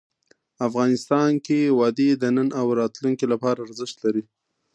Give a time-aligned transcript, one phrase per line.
[0.67, 4.23] افغانستان کې وادي د نن او راتلونکي لپاره ارزښت لري.